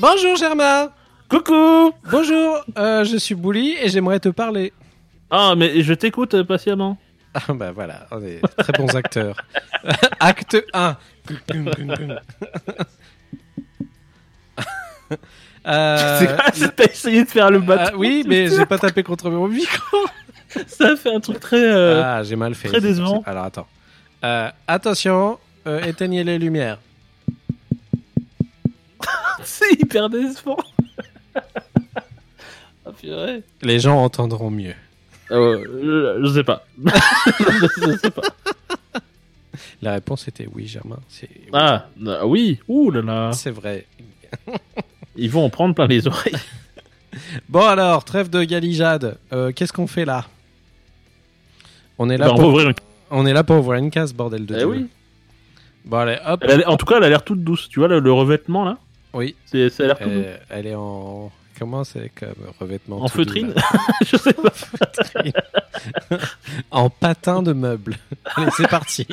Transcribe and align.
Bonjour 0.00 0.36
Germain 0.36 0.90
Coucou 1.28 1.92
Bonjour, 2.10 2.64
euh, 2.78 3.04
je 3.04 3.16
suis 3.16 3.34
Bouli 3.34 3.76
et 3.82 3.88
j'aimerais 3.88 4.20
te 4.20 4.28
parler. 4.28 4.72
Ah, 5.30 5.54
mais 5.56 5.82
je 5.82 5.92
t'écoute 5.92 6.34
euh, 6.34 6.44
patiemment. 6.44 6.96
Ah 7.34 7.52
bah 7.52 7.72
voilà, 7.72 8.06
on 8.10 8.22
est 8.22 8.40
très 8.56 8.72
bons 8.72 8.94
acteurs. 8.96 9.36
Acte 10.20 10.56
1. 10.72 10.96
Euh, 15.66 16.20
C'est 16.54 16.76
T'as 16.76 16.84
essayé 16.84 17.24
de 17.24 17.28
faire 17.28 17.50
le 17.50 17.58
bateau 17.58 17.92
ah, 17.94 17.96
oui, 17.98 18.24
mais 18.26 18.48
j'ai 18.48 18.64
pas 18.64 18.78
tapé 18.78 19.02
contre 19.02 19.28
mon 19.28 19.48
micro. 19.48 19.98
Ça 20.66 20.96
fait 20.96 21.14
un 21.14 21.20
truc 21.20 21.40
très... 21.40 21.62
euh, 21.62 22.02
ah, 22.02 22.22
j'ai 22.22 22.36
mal 22.36 22.54
fait. 22.54 22.68
très 22.68 22.80
décevant. 22.80 23.22
Alors 23.26 23.44
attends. 23.44 23.66
Euh, 24.24 24.48
attention, 24.66 25.38
euh, 25.66 25.82
éteignez 25.84 26.24
les 26.24 26.38
lumières. 26.38 26.78
C'est 29.44 29.72
hyper 29.72 30.08
décevant. 30.10 30.56
ah 32.86 32.92
purée. 32.98 33.42
Les 33.62 33.78
gens 33.80 34.02
entendront 34.02 34.50
mieux. 34.50 34.74
Euh, 35.30 35.62
je, 36.22 36.26
je 36.26 36.32
sais 36.34 36.44
pas. 36.44 36.64
je 36.84 37.96
sais 38.00 38.10
pas. 38.10 38.22
La 39.82 39.92
réponse 39.92 40.26
était 40.28 40.48
oui, 40.52 40.66
Germain. 40.66 40.98
C'est 41.08 41.28
Ah, 41.52 41.86
euh, 42.06 42.24
oui. 42.24 42.58
Ouh 42.68 42.90
là 42.90 43.02
là. 43.02 43.32
c'est 43.32 43.50
vrai. 43.50 43.86
Ils 45.16 45.30
vont 45.30 45.44
en 45.44 45.50
prendre 45.50 45.74
plein 45.74 45.86
les 45.86 46.06
oreilles. 46.06 46.34
Bon 47.48 47.64
alors, 47.66 48.04
trêve 48.04 48.30
de 48.30 48.42
galijade. 48.44 49.18
Euh, 49.32 49.52
Qu'est-ce 49.52 49.72
qu'on 49.72 49.86
fait 49.86 50.04
là? 50.04 50.26
On 51.98 52.08
est 52.10 52.16
là 52.16 52.32
on 52.32 52.36
pour 52.36 52.48
ouvrir 52.48 52.68
une... 52.70 52.74
on 53.10 53.26
est 53.26 53.32
là 53.32 53.42
pour 53.44 53.56
ouvrir 53.56 53.78
une 53.82 53.90
case, 53.90 54.12
bordel 54.14 54.46
de 54.46 54.54
Eh 54.54 54.58
Dieu. 54.58 54.66
oui. 54.66 54.86
Bon 55.84 55.98
allez, 55.98 56.18
hop. 56.26 56.44
Elle 56.46 56.62
a- 56.64 56.70
en 56.70 56.76
tout 56.76 56.86
cas, 56.86 56.98
elle 56.98 57.04
a 57.04 57.08
l'air 57.08 57.24
toute 57.24 57.42
douce. 57.42 57.68
Tu 57.68 57.80
vois, 57.80 57.88
le, 57.88 57.98
le 58.00 58.12
revêtement 58.12 58.64
là? 58.64 58.78
Oui. 59.14 59.34
c'est, 59.46 59.70
Ça 59.70 59.84
a 59.84 59.86
l'air 59.86 59.98
tout 59.98 60.04
doux. 60.04 60.10
Euh, 60.10 60.36
elle 60.50 60.66
est 60.66 60.74
en 60.74 61.30
comment 61.58 61.82
c'est 61.84 62.10
comme 62.10 62.34
revêtement 62.60 63.02
En 63.02 63.08
feutrine 63.08 63.52
Je 64.06 64.16
sais 64.16 64.32
pas. 64.32 64.52
En 66.70 66.90
patin 66.90 67.42
de 67.42 67.52
meuble. 67.52 67.96
Allez, 68.36 68.50
c'est 68.56 68.68
parti. 68.68 69.06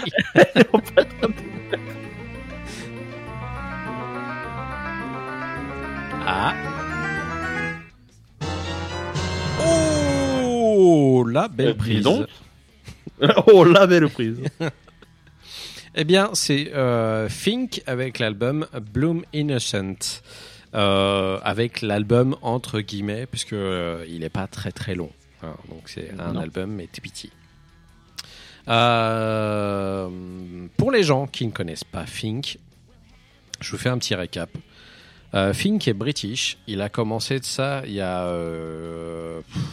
ah. 6.28 6.54
Oh, 9.64 11.26
la 11.30 11.48
belle 11.48 11.70
Euh, 11.70 11.73
prise. 11.73 12.04
donc. 12.04 12.28
oh, 13.48 13.64
la 13.64 13.88
belle 13.88 14.10
prise. 14.10 14.39
Eh 15.95 16.04
bien, 16.04 16.30
c'est 16.33 16.73
euh, 16.73 17.30
Fink 17.30 17.82
avec 17.88 18.20
l'album 18.20 18.67
Bloom 18.94 19.23
Innocent. 19.33 20.22
Euh, 20.73 21.39
avec 21.44 21.82
l'album 21.82 22.36
entre 22.42 22.82
guillemets, 22.82 23.26
puisque 23.28 23.54
euh, 23.54 24.04
il 24.10 24.20
n'est 24.20 24.30
pas 24.30 24.45
très 24.48 24.73
très 24.73 24.94
long. 24.94 25.10
hein. 25.42 25.55
donc 25.70 25.84
c'est 25.86 26.11
un 26.20 26.34
Non. 26.34 26.42
album, 26.42 26.72
mais 26.72 26.88
petit. 26.88 27.32
Euh, 28.67 30.10
pour 30.76 30.92
les 30.92 31.04
gens 31.04 31.28
qui 31.28 31.45
ne 31.45 31.52
connaissent 31.52 31.86
pas 31.86 32.05
Fink, 32.05 32.58
je 33.61 33.72
vous 33.72 33.78
fais 33.78 33.88
un 33.89 33.98
petit 33.98 34.16
récap. 34.16 34.50
Fink 35.54 35.86
est 35.89 35.94
british. 35.94 36.58
Il 36.66 36.82
a 36.82 36.88
commencé 36.88 37.39
de 37.42 37.45
ça 37.45 37.84
il 37.86 37.92
y 37.94 38.00
a, 38.02 38.26
pff, 39.54 39.64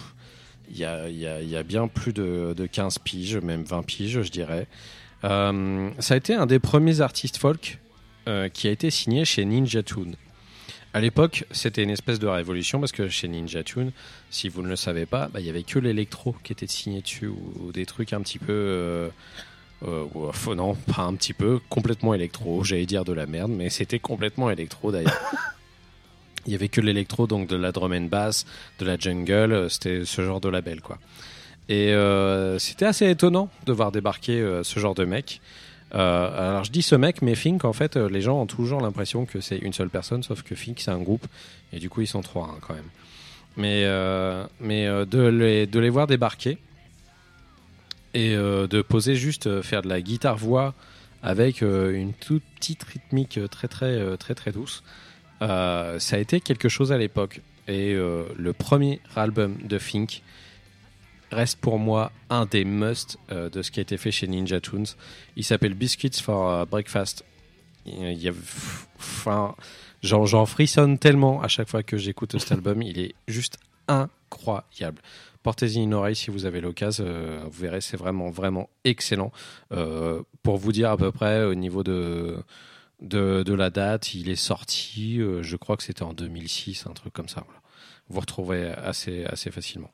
il 0.71 0.77
y 0.79 0.85
a, 0.85 1.09
il 1.09 1.17
y 1.17 1.27
a- 1.27 1.41
il 1.41 1.49
y 1.49 1.57
a 1.57 1.63
bien 1.63 1.87
plus 1.87 2.13
de, 2.13 2.53
de 2.57 2.67
15 2.67 2.99
piges, 2.99 3.37
même 3.37 3.63
20 3.63 3.83
piges, 3.85 4.23
je 4.23 4.31
dirais. 4.31 4.67
Euh, 5.25 5.91
ça 5.99 6.15
a 6.15 6.17
été 6.17 6.35
un 6.35 6.47
des 6.47 6.59
premiers 6.59 7.01
artistes 7.01 7.37
folk 7.37 7.79
euh, 8.29 8.49
qui 8.49 8.69
a 8.69 8.71
été 8.71 8.91
signé 8.91 9.25
chez 9.25 9.45
Ninja 9.45 9.83
Tune. 9.83 10.17
À 10.95 11.01
l'époque, 11.01 11.45
c'était 11.51 11.83
une 11.83 11.91
espèce 11.91 12.19
de 12.19 12.27
révolution 12.27 12.79
parce 12.79 12.93
que 12.93 13.09
chez 13.09 13.27
Ninja 13.27 13.63
Tune, 13.63 13.93
si 14.31 14.49
vous 14.49 14.63
ne 14.63 14.69
le 14.69 14.77
savez 14.77 15.07
pas, 15.07 15.29
bah, 15.29 15.41
il 15.41 15.47
y 15.47 15.51
avait 15.51 15.63
que 15.63 15.79
l'électro 15.79 16.37
qui 16.43 16.53
était 16.53 16.67
signé 16.67 17.01
dessus 17.01 17.29
ou, 17.29 17.73
des 17.73 17.87
trucs 17.87 18.13
un 18.13 18.21
petit 18.21 18.39
peu. 18.39 18.53
Euh, 18.53 19.09
non, 20.55 20.75
pas 20.75 21.03
un 21.03 21.15
petit 21.15 21.33
peu, 21.33 21.61
complètement 21.69 22.15
électro. 22.15 22.63
J'allais 22.63 22.87
dire 22.87 23.05
de 23.05 23.13
la 23.13 23.27
merde, 23.27 23.51
mais 23.51 23.71
c'était 23.71 23.99
complètement 23.99 24.51
électro 24.51 24.93
d'ailleurs. 24.93 25.19
Il 26.47 26.53
y 26.53 26.55
avait 26.57 26.69
que 26.69 26.81
l'électro, 26.81 27.27
donc 27.27 27.49
de 27.49 27.57
la 27.57 27.71
drum 27.73 27.93
and 27.93 28.09
bass, 28.09 28.47
de 28.81 28.85
la 28.85 28.97
jungle, 28.97 29.71
c'était 29.71 30.05
ce 30.05 30.23
genre 30.23 30.41
de 30.41 30.49
label 30.49 30.81
quoi. 30.81 30.99
Et 31.69 31.93
euh, 31.93 32.59
c'était 32.59 32.87
assez 32.87 33.09
étonnant 33.09 33.49
de 33.67 33.73
voir 33.73 33.93
débarquer 33.93 34.41
euh, 34.41 34.63
ce 34.63 34.81
genre 34.81 34.95
de 34.95 35.05
mec. 35.05 35.41
Euh, 35.95 36.51
alors 36.51 36.65
je 36.65 36.73
dis 36.73 36.83
ce 36.83 36.95
mec, 36.95 37.23
mais 37.23 37.35
Fink, 37.35 37.65
en 37.65 37.73
fait, 37.73 37.97
les 37.97 38.21
gens 38.21 38.41
ont 38.41 38.47
toujours 38.47 38.81
l'impression 38.81 39.27
que 39.27 39.41
c'est 39.41 39.59
une 39.59 39.73
seule 39.73 39.91
personne, 39.91 40.23
sauf 40.23 40.43
que 40.43 40.55
Fink 40.55 40.81
c'est 40.81 40.91
un 40.91 41.01
groupe, 41.01 41.27
et 41.73 41.79
du 41.79 41.91
coup 41.91 42.01
ils 42.01 42.07
sont 42.07 42.23
trois 42.23 42.47
hein, 42.47 42.59
quand 42.67 42.75
même. 42.75 42.89
Mais, 43.59 43.85
mais 44.59 44.87
de, 44.87 45.27
les, 45.27 45.67
de 45.67 45.79
les 45.79 45.91
voir 45.91 46.07
débarquer 46.07 46.57
et 48.15 48.35
de 48.35 48.83
poser 48.83 49.15
juste 49.15 49.61
faire 49.61 49.83
de 49.83 49.91
la 49.91 50.01
guitare-voix 50.01 50.73
avec 51.23 51.61
une 51.61 52.15
toute 52.15 52.43
petite 52.57 52.83
rythmique 52.85 53.39
très 53.51 53.69
très 53.69 54.17
très 54.17 54.35
très 54.35 54.53
douce, 54.53 54.83
ça 55.41 55.99
a 56.11 56.19
été 56.19 56.41
quelque 56.41 56.71
chose 56.71 56.93
à 56.93 56.97
l'époque. 56.97 57.43
Et 57.69 57.93
le 57.93 58.53
premier 58.55 59.01
album 59.15 59.59
de 59.63 59.79
Fink 59.79 60.23
reste 61.33 61.61
pour 61.61 61.79
moi 61.79 62.13
un 62.31 62.47
des 62.47 62.65
must 62.65 63.19
euh, 63.31 63.49
de 63.49 63.63
ce 63.63 63.71
qui 63.71 63.81
a 63.81 63.83
été 63.83 63.97
fait 63.97 64.11
chez 64.11 64.27
Ninja 64.27 64.61
Tunes. 64.61 64.87
Il 65.37 65.45
s'appelle 65.45 65.75
Biscuits 65.75 66.21
for 66.23 66.49
euh, 66.49 66.65
Breakfast. 66.65 67.25
Il 67.87 68.13
y 68.13 68.29
a, 68.29 68.33
enfin, 68.99 69.55
j'en, 70.03 70.47
frissonne 70.47 70.99
tellement 70.99 71.43
à 71.43 71.49
chaque 71.49 71.69
fois 71.69 71.83
que 71.83 71.97
j'écoute 71.97 72.39
cet 72.39 72.53
album. 72.59 72.83
Il 72.83 72.99
est 72.99 73.15
juste 73.27 73.59
incroyable. 73.89 75.01
Portez-y 75.43 75.79
une 75.81 75.95
oreille 75.95 76.15
si 76.15 76.31
vous 76.31 76.45
avez 76.47 76.61
l'occasion. 76.61 77.05
euh, 77.07 77.43
vous 77.45 77.61
verrez, 77.61 77.81
c'est 77.81 77.97
vraiment, 77.97 78.31
vraiment 78.31 78.69
excellent. 78.85 79.33
Euh, 79.73 80.23
pour 80.43 80.57
vous 80.57 80.73
dire 80.73 80.91
à 80.91 80.97
peu 80.97 81.11
près 81.11 81.45
au 81.45 81.55
niveau 81.55 81.83
de, 81.83 82.43
de, 83.01 83.43
de 83.43 83.55
la 83.55 83.71
date, 83.71 84.15
il 84.15 84.29
est 84.29 84.37
sorti, 84.37 85.21
euh, 85.21 85.43
je 85.43 85.57
crois 85.57 85.77
que 85.77 85.83
c'était 85.83 86.05
en 86.05 86.13
2006, 86.13 86.87
un 86.87 86.93
truc 86.93 87.13
comme 87.13 87.29
ça. 87.29 87.43
voilà. 87.45 87.61
Vous 88.09 88.21
retrouverez 88.21 88.71
assez, 88.73 89.25
assez 89.25 89.51
facilement. 89.51 89.91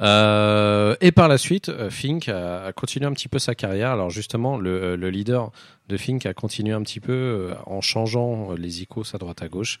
Euh, 0.00 0.96
et 1.00 1.12
par 1.12 1.28
la 1.28 1.36
suite, 1.36 1.68
euh, 1.68 1.90
Fink 1.90 2.28
a, 2.28 2.72
continué 2.72 3.06
un 3.06 3.12
petit 3.12 3.28
peu 3.28 3.38
sa 3.38 3.54
carrière. 3.54 3.90
Alors 3.90 4.10
justement, 4.10 4.56
le, 4.56 4.96
le 4.96 5.10
leader 5.10 5.50
de 5.88 5.96
Fink 5.96 6.24
a 6.26 6.32
continué 6.32 6.72
un 6.72 6.82
petit 6.82 7.00
peu 7.00 7.12
euh, 7.12 7.54
en 7.66 7.80
changeant 7.80 8.52
euh, 8.52 8.56
les 8.56 8.82
icônes 8.82 9.04
à 9.12 9.18
droite 9.18 9.42
à 9.42 9.48
gauche. 9.48 9.80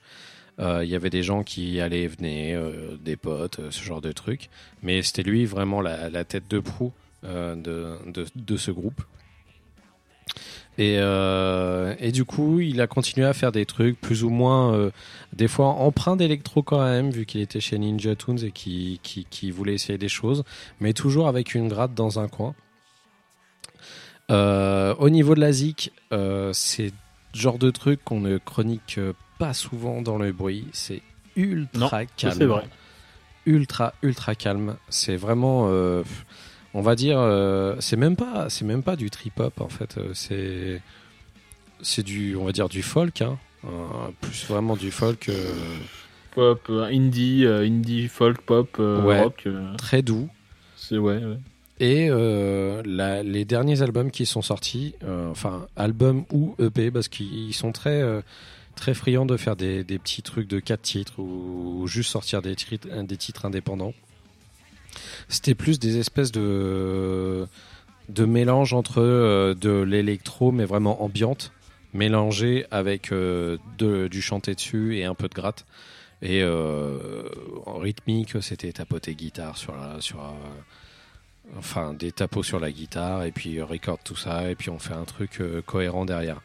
Euh, 0.58 0.84
Il 0.84 0.90
y 0.90 0.96
avait 0.96 1.10
des 1.10 1.22
gens 1.22 1.42
qui 1.42 1.80
allaient 1.80 2.02
et 2.02 2.08
venaient, 2.08 2.54
euh, 2.54 2.96
des 3.02 3.16
potes, 3.16 3.60
euh, 3.60 3.70
ce 3.70 3.82
genre 3.82 4.02
de 4.02 4.12
trucs. 4.12 4.50
Mais 4.82 5.02
c'était 5.02 5.22
lui 5.22 5.46
vraiment 5.46 5.80
la, 5.80 6.24
tête 6.24 6.48
de 6.50 6.60
proue 6.60 6.92
euh, 7.24 7.54
de 7.56 8.56
ce 8.56 8.70
groupe. 8.70 9.02
Et, 10.80 10.96
euh, 10.98 11.94
et 12.00 12.10
du 12.10 12.24
coup, 12.24 12.58
il 12.60 12.80
a 12.80 12.86
continué 12.86 13.26
à 13.26 13.34
faire 13.34 13.52
des 13.52 13.66
trucs 13.66 14.00
plus 14.00 14.24
ou 14.24 14.30
moins, 14.30 14.72
euh, 14.72 14.90
des 15.34 15.46
fois 15.46 15.66
empreints 15.66 16.16
d'électro 16.16 16.62
quand 16.62 16.82
même, 16.82 17.10
vu 17.10 17.26
qu'il 17.26 17.42
était 17.42 17.60
chez 17.60 17.76
Ninja 17.78 18.16
Tunes 18.16 18.42
et 18.42 18.50
qui, 18.50 18.98
qui, 19.02 19.26
qui 19.28 19.50
voulait 19.50 19.74
essayer 19.74 19.98
des 19.98 20.08
choses, 20.08 20.42
mais 20.80 20.94
toujours 20.94 21.28
avec 21.28 21.54
une 21.54 21.68
gratte 21.68 21.92
dans 21.92 22.18
un 22.18 22.28
coin. 22.28 22.54
Euh, 24.30 24.94
au 24.98 25.10
niveau 25.10 25.34
de 25.34 25.40
la 25.40 25.50
euh, 26.14 26.50
c'est 26.54 26.86
le 26.86 27.38
genre 27.38 27.58
de 27.58 27.70
truc 27.70 28.02
qu'on 28.02 28.20
ne 28.20 28.38
chronique 28.38 28.98
pas 29.38 29.52
souvent 29.52 30.00
dans 30.00 30.16
le 30.16 30.32
bruit. 30.32 30.66
C'est 30.72 31.02
ultra 31.36 31.90
Ça, 31.90 32.06
calme 32.16 32.34
c'est 32.38 32.46
vrai. 32.46 32.64
ultra 33.44 33.92
ultra 34.02 34.34
calme. 34.34 34.76
C'est 34.88 35.16
vraiment, 35.16 35.68
on 36.74 36.80
va 36.82 36.94
dire, 36.94 37.18
euh, 37.18 37.76
c'est 37.80 37.96
même 37.96 38.16
pas, 38.16 38.48
c'est 38.50 38.64
même 38.64 38.82
pas 38.82 38.96
du 38.96 39.10
trip 39.10 39.38
hop 39.40 39.60
en 39.60 39.68
fait. 39.68 39.96
Euh, 39.98 40.10
C'est 40.14 40.80
c'est 41.82 42.02
du, 42.02 42.36
on 42.36 42.44
va 42.44 42.52
dire 42.52 42.68
du 42.68 42.82
folk, 42.82 43.22
hein. 43.22 43.38
Euh, 43.64 43.68
plus 44.20 44.46
vraiment 44.46 44.76
du 44.76 44.90
folk 44.90 45.30
Pop, 46.34 46.70
indie, 46.70 47.44
indie, 47.46 48.06
folk, 48.08 48.40
pop, 48.42 48.76
Ouais. 48.78 49.20
rock. 49.22 49.48
très 49.78 50.02
doux. 50.02 50.28
c'est 50.76 50.96
ouais. 50.98 51.16
ouais. 51.18 51.38
Et 51.80 52.08
euh, 52.10 52.82
la- 52.84 53.22
les 53.22 53.44
derniers 53.46 53.80
albums 53.82 54.10
qui 54.10 54.26
sont 54.26 54.42
sortis, 54.42 54.94
euh, 55.02 55.30
enfin 55.30 55.66
albums 55.76 56.24
ou 56.30 56.54
EP, 56.60 56.90
parce 56.90 57.08
qu'ils 57.08 57.54
sont 57.54 57.72
très 57.72 58.00
euh, 58.02 58.20
très 58.76 58.92
friands 58.94 59.26
de 59.26 59.36
faire 59.36 59.56
des, 59.56 59.82
des 59.82 59.98
petits 59.98 60.22
trucs 60.22 60.46
de 60.46 60.60
quatre 60.60 60.82
titres 60.82 61.18
ou, 61.18 61.80
ou 61.82 61.86
juste 61.86 62.10
sortir 62.10 62.42
des, 62.42 62.54
titres- 62.54 62.88
des 63.02 63.16
titres 63.16 63.44
indépendants. 63.46 63.94
C'était 65.30 65.54
plus 65.54 65.78
des 65.78 65.96
espèces 65.98 66.32
de 66.32 67.46
de 68.08 68.24
mélange 68.24 68.74
entre 68.74 69.00
euh, 69.00 69.54
de 69.54 69.70
l'électro 69.70 70.50
mais 70.50 70.64
vraiment 70.64 71.02
ambiante, 71.04 71.52
mélangé 71.94 72.66
avec 72.72 73.12
euh, 73.12 73.56
de- 73.78 74.08
du 74.08 74.20
chanté 74.20 74.54
dessus 74.56 74.96
et 74.98 75.04
un 75.04 75.14
peu 75.14 75.28
de 75.28 75.34
gratte. 75.34 75.64
Et 76.20 76.42
euh, 76.42 77.22
en 77.66 77.78
rythmique, 77.78 78.42
c'était 78.42 78.72
tapoter 78.72 79.14
guitare 79.14 79.56
sur 79.56 79.74
la, 79.76 80.00
sur 80.00 80.18
enfin 81.56 81.94
des 81.94 82.12
tapos 82.12 82.42
sur 82.42 82.58
la 82.60 82.70
guitare 82.72 83.22
et 83.24 83.30
puis 83.32 83.62
record 83.62 83.98
tout 84.04 84.16
ça 84.16 84.50
et 84.50 84.54
puis 84.56 84.70
on 84.70 84.78
fait 84.78 84.94
un 84.94 85.04
truc 85.04 85.40
cohérent 85.66 86.04
derrière. 86.04 86.40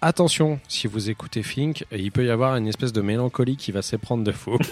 Attention, 0.00 0.60
si 0.68 0.86
vous 0.86 1.10
écoutez 1.10 1.42
Fink, 1.42 1.84
il 1.90 2.12
peut 2.12 2.24
y 2.24 2.30
avoir 2.30 2.56
une 2.56 2.68
espèce 2.68 2.92
de 2.92 3.00
mélancolie 3.00 3.56
qui 3.56 3.72
va 3.72 3.82
s'éprendre 3.82 4.24
de 4.24 4.32
faux. 4.32 4.58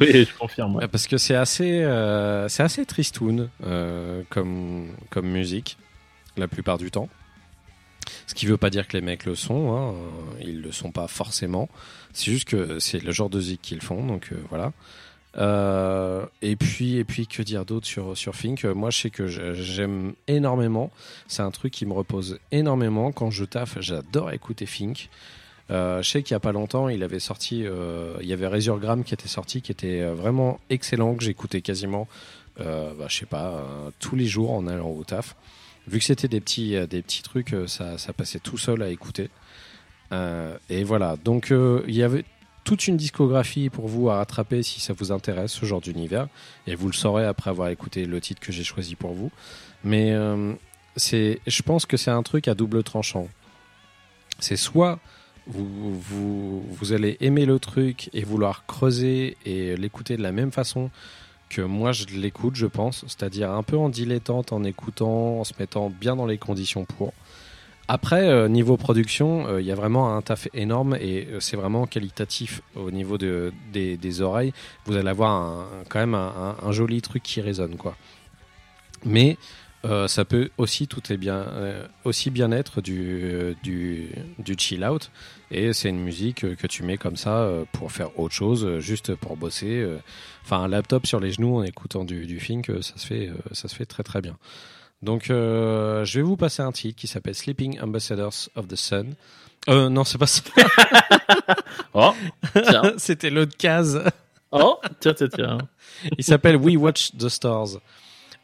Oui, 0.00 0.24
je 0.24 0.38
confirme. 0.38 0.76
ouais. 0.76 0.88
Parce 0.88 1.06
que 1.06 1.18
c'est 1.18 1.34
assez, 1.34 1.82
euh, 1.82 2.48
c'est 2.48 2.62
assez 2.62 2.86
tristoun 2.86 3.50
euh, 3.62 4.22
comme, 4.30 4.88
comme 5.10 5.26
musique, 5.28 5.76
la 6.38 6.48
plupart 6.48 6.78
du 6.78 6.90
temps. 6.90 7.10
Ce 8.26 8.34
qui 8.34 8.46
veut 8.46 8.56
pas 8.56 8.70
dire 8.70 8.88
que 8.88 8.96
les 8.96 9.02
mecs 9.02 9.26
le 9.26 9.34
sont, 9.34 9.76
hein, 9.76 9.92
euh, 9.92 10.42
ils 10.42 10.62
le 10.62 10.72
sont 10.72 10.92
pas 10.92 11.08
forcément. 11.08 11.68
C'est 12.14 12.30
juste 12.30 12.48
que 12.48 12.78
c'est 12.78 13.02
le 13.02 13.12
genre 13.12 13.28
de 13.28 13.38
zik 13.38 13.60
qu'ils 13.60 13.82
font, 13.82 14.06
donc 14.06 14.30
euh, 14.32 14.36
voilà. 14.48 14.72
Euh, 15.38 16.24
et 16.40 16.56
puis, 16.56 16.96
et 16.96 17.04
puis, 17.04 17.26
que 17.26 17.42
dire 17.42 17.64
d'autre 17.64 17.86
sur 17.86 18.16
sur 18.16 18.34
Fink? 18.34 18.64
Moi, 18.64 18.90
je 18.90 18.98
sais 18.98 19.10
que 19.10 19.26
j'aime 19.26 20.14
énormément. 20.28 20.90
C'est 21.28 21.42
un 21.42 21.50
truc 21.50 21.72
qui 21.72 21.86
me 21.86 21.92
repose 21.92 22.38
énormément 22.52 23.12
quand 23.12 23.30
je 23.30 23.44
taffe. 23.44 23.78
J'adore 23.80 24.32
écouter 24.32 24.66
Fink. 24.66 25.10
Euh, 25.70 26.02
je 26.02 26.10
sais 26.10 26.22
qu'il 26.22 26.34
y 26.34 26.36
a 26.36 26.40
pas 26.40 26.52
longtemps, 26.52 26.88
il 26.88 27.02
avait 27.02 27.18
sorti, 27.18 27.64
euh, 27.64 28.14
il 28.20 28.26
y 28.26 28.32
avait 28.32 28.46
Resurgram 28.46 29.02
qui 29.02 29.14
était 29.14 29.28
sorti, 29.28 29.62
qui 29.62 29.72
était 29.72 30.00
euh, 30.00 30.14
vraiment 30.14 30.60
excellent, 30.70 31.14
que 31.14 31.24
j'écoutais 31.24 31.60
quasiment, 31.60 32.06
bah, 32.58 33.06
je 33.08 33.16
sais 33.16 33.26
pas, 33.26 33.64
tous 33.98 34.16
les 34.16 34.26
jours 34.26 34.52
en 34.52 34.66
allant 34.66 34.90
au 34.90 35.04
taf. 35.04 35.36
Vu 35.88 35.98
que 35.98 36.04
c'était 36.04 36.28
des 36.28 36.40
petits, 36.40 36.74
des 36.88 37.02
petits 37.02 37.22
trucs, 37.22 37.54
ça, 37.66 37.98
ça 37.98 38.12
passait 38.12 38.38
tout 38.38 38.58
seul 38.58 38.82
à 38.82 38.88
écouter. 38.88 39.28
Et 40.70 40.84
voilà, 40.84 41.16
donc 41.22 41.50
il 41.50 41.94
y 41.94 42.02
avait 42.02 42.24
toute 42.66 42.88
une 42.88 42.96
discographie 42.96 43.70
pour 43.70 43.86
vous 43.86 44.10
à 44.10 44.16
rattraper 44.16 44.64
si 44.64 44.80
ça 44.80 44.92
vous 44.92 45.12
intéresse, 45.12 45.52
ce 45.52 45.64
genre 45.64 45.80
d'univers. 45.80 46.26
Et 46.66 46.74
vous 46.74 46.88
le 46.88 46.92
saurez 46.92 47.24
après 47.24 47.48
avoir 47.48 47.68
écouté 47.68 48.06
le 48.06 48.20
titre 48.20 48.40
que 48.40 48.50
j'ai 48.50 48.64
choisi 48.64 48.96
pour 48.96 49.12
vous. 49.12 49.30
Mais 49.84 50.12
euh, 50.12 50.52
c'est, 50.96 51.40
je 51.46 51.62
pense 51.62 51.86
que 51.86 51.96
c'est 51.96 52.10
un 52.10 52.24
truc 52.24 52.48
à 52.48 52.54
double 52.54 52.82
tranchant. 52.82 53.28
C'est 54.40 54.56
soit 54.56 54.98
vous, 55.46 55.96
vous, 56.00 56.60
vous 56.68 56.92
allez 56.92 57.16
aimer 57.20 57.46
le 57.46 57.60
truc 57.60 58.10
et 58.12 58.24
vouloir 58.24 58.66
creuser 58.66 59.36
et 59.46 59.76
l'écouter 59.76 60.16
de 60.16 60.22
la 60.22 60.32
même 60.32 60.50
façon 60.50 60.90
que 61.48 61.62
moi 61.62 61.92
je 61.92 62.06
l'écoute, 62.06 62.56
je 62.56 62.66
pense, 62.66 63.04
c'est-à-dire 63.06 63.52
un 63.52 63.62
peu 63.62 63.78
en 63.78 63.88
dilettante, 63.88 64.52
en 64.52 64.64
écoutant, 64.64 65.38
en 65.38 65.44
se 65.44 65.52
mettant 65.60 65.88
bien 65.88 66.16
dans 66.16 66.26
les 66.26 66.38
conditions 66.38 66.84
pour. 66.84 67.12
Après, 67.88 68.28
euh, 68.28 68.48
niveau 68.48 68.76
production, 68.76 69.46
euh, 69.46 69.60
il 69.60 69.66
y 69.66 69.70
a 69.70 69.76
vraiment 69.76 70.16
un 70.16 70.22
taf 70.22 70.48
énorme 70.54 70.96
et 71.00 71.28
euh, 71.30 71.40
c'est 71.40 71.56
vraiment 71.56 71.86
qualitatif 71.86 72.60
au 72.74 72.90
niveau 72.90 73.16
de, 73.16 73.52
des, 73.72 74.20
oreilles. 74.20 74.52
Vous 74.86 74.96
allez 74.96 75.08
avoir 75.08 75.30
un- 75.30 75.66
quand 75.88 76.00
même 76.00 76.14
un, 76.14 76.72
joli 76.72 77.00
truc 77.00 77.22
qui 77.22 77.40
résonne, 77.40 77.76
quoi. 77.76 77.96
Mais 79.04 79.36
ça 80.08 80.24
peut 80.24 80.50
aussi 80.58 80.88
bien, 81.16 81.46
aussi 82.02 82.30
bien 82.30 82.50
être 82.50 82.80
du, 82.80 83.54
du, 83.62 84.08
du 84.40 84.56
chill 84.58 84.84
out. 84.84 85.12
Et 85.52 85.72
c'est 85.72 85.90
une 85.90 86.02
musique 86.02 86.56
que 86.56 86.66
tu 86.66 86.82
mets 86.82 86.96
comme 86.96 87.14
ça 87.14 87.48
pour 87.70 87.92
faire 87.92 88.18
autre 88.18 88.34
chose, 88.34 88.80
juste 88.80 89.14
pour 89.14 89.36
bosser. 89.36 89.86
Enfin, 90.44 90.62
un 90.62 90.68
laptop 90.68 91.06
sur 91.06 91.20
les 91.20 91.30
genoux 91.30 91.58
en 91.58 91.62
écoutant 91.62 92.04
du, 92.04 92.26
du 92.26 92.40
Fink, 92.40 92.72
ça 92.80 92.96
se 92.96 93.06
fait, 93.06 93.30
ça 93.52 93.68
se 93.68 93.76
fait 93.76 93.86
très 93.86 94.02
très 94.02 94.20
bien. 94.20 94.36
Donc, 95.02 95.30
euh, 95.30 96.04
je 96.04 96.18
vais 96.18 96.22
vous 96.22 96.36
passer 96.36 96.62
un 96.62 96.72
titre 96.72 96.98
qui 96.98 97.06
s'appelle 97.06 97.34
Sleeping 97.34 97.80
Ambassadors 97.80 98.48
of 98.56 98.66
the 98.68 98.76
Sun. 98.76 99.14
Euh, 99.68 99.88
non, 99.88 100.04
c'est 100.04 100.18
pas 100.18 100.26
ça. 100.26 100.42
Oh, 101.94 102.12
tiens. 102.52 102.92
C'était 102.98 103.30
l'autre 103.30 103.56
case. 103.56 104.02
Oh, 104.52 104.78
tiens, 105.00 105.14
tiens, 105.14 105.28
tiens. 105.34 105.58
Il 106.18 106.24
s'appelle 106.24 106.56
We 106.56 106.76
Watch 106.76 107.12
the 107.16 107.28
Stars. 107.28 107.78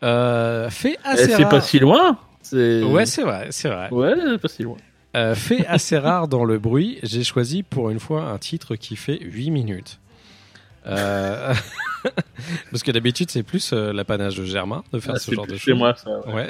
Euh, 0.02 0.68
fait 0.70 0.98
Eh, 1.04 1.08
assez 1.08 1.24
C'est 1.26 1.36
rare. 1.36 1.48
pas 1.50 1.60
si 1.60 1.78
loin. 1.78 2.18
C'est 2.42 2.82
Ouais, 2.82 3.06
c'est 3.06 3.22
vrai, 3.22 3.48
c'est 3.50 3.68
vrai. 3.68 3.88
Ouais, 3.90 4.14
c'est 4.16 4.38
pas 4.38 4.48
si 4.48 4.62
loin. 4.62 4.76
Euh, 5.16 5.34
fait 5.34 5.66
assez 5.66 5.98
rare 5.98 6.26
dans 6.28 6.44
le 6.44 6.58
bruit, 6.58 6.98
j'ai 7.02 7.22
choisi 7.24 7.62
pour 7.62 7.90
une 7.90 8.00
fois 8.00 8.22
un 8.24 8.38
titre 8.38 8.74
qui 8.76 8.96
fait 8.96 9.18
8 9.20 9.50
minutes. 9.50 10.00
Euh, 10.86 11.54
Parce 12.70 12.82
que 12.82 12.90
d'habitude, 12.90 13.30
c'est 13.30 13.42
plus 13.42 13.72
euh, 13.72 13.92
l'apanage 13.92 14.36
de 14.36 14.44
Germain 14.44 14.82
de 14.92 15.00
faire 15.00 15.14
Ah, 15.16 15.18
ce 15.18 15.26
c'est 15.30 15.34
genre 15.36 15.46
de 15.46 15.52
choses. 15.52 15.60
chez 15.60 15.72
moi, 15.74 15.94
ça. 15.94 16.20
Ouais. 16.28 16.48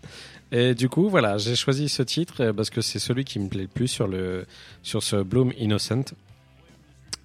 Et 0.52 0.74
du 0.74 0.88
coup, 0.88 1.08
voilà, 1.08 1.38
j'ai 1.38 1.56
choisi 1.56 1.88
ce 1.88 2.02
titre 2.02 2.34
euh, 2.42 2.52
parce 2.52 2.70
que 2.70 2.80
c'est 2.80 2.98
celui 3.00 3.24
qui 3.24 3.38
me 3.40 3.48
plaît 3.48 3.62
le 3.62 3.68
plus 3.68 3.88
sur, 3.88 4.06
le, 4.06 4.46
sur 4.82 5.02
ce 5.02 5.16
Bloom 5.16 5.52
Innocent. 5.58 6.04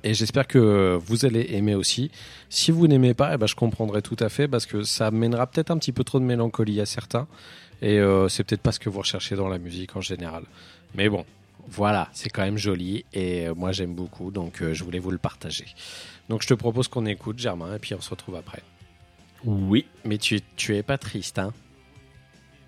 Et 0.04 0.16
j'espère 0.16 0.48
que 0.48 0.98
vous 1.06 1.26
allez 1.26 1.48
aimer 1.52 1.76
aussi. 1.76 2.10
Si 2.50 2.72
vous 2.72 2.88
n'aimez 2.88 3.14
pas, 3.14 3.36
eh 3.36 3.38
ben, 3.38 3.46
je 3.46 3.54
comprendrai 3.56 4.02
tout 4.02 4.18
à 4.20 4.30
fait 4.30 4.48
parce 4.48 4.66
que 4.66 4.82
ça 4.82 5.12
mènera 5.12 5.46
peut-être 5.46 5.70
un 5.70 5.78
petit 5.78 5.92
peu 5.92 6.04
trop 6.04 6.20
de 6.20 6.26
mélancolie 6.26 6.82
à 6.82 6.88
certains. 6.88 7.28
Et 7.84 8.00
euh, 8.00 8.28
c'est 8.28 8.44
peut-être 8.44 8.62
pas 8.62 8.72
ce 8.72 8.80
que 8.80 8.90
vous 8.90 9.00
recherchez 9.00 9.36
dans 9.36 9.48
la 9.48 9.60
musique 9.60 9.96
en 9.96 10.02
général. 10.02 10.44
Mais 10.96 11.08
bon, 11.08 11.24
voilà, 11.68 12.10
c'est 12.14 12.30
quand 12.30 12.44
même 12.44 12.58
joli 12.58 13.06
et 13.14 13.48
euh, 13.48 13.56
moi 13.56 13.72
j'aime 13.72 13.94
beaucoup, 13.94 14.32
donc 14.32 14.62
euh, 14.62 14.74
je 14.74 14.84
voulais 14.84 15.00
vous 15.00 15.12
le 15.12 15.18
partager. 15.18 15.66
Donc 16.30 16.42
je 16.42 16.48
te 16.48 16.54
propose 16.54 16.88
qu'on 16.88 17.06
écoute 17.06 17.40
Germain 17.40 17.76
et 17.76 17.80
puis 17.80 17.94
on 17.96 18.02
se 18.02 18.10
retrouve 18.10 18.36
après. 18.36 18.62
Oui. 19.44 19.86
Mais 20.06 20.18
tu, 20.18 20.42
tu 20.56 20.76
es 20.76 20.84
pas 20.84 20.98
triste, 20.98 21.40
hein? 21.40 21.54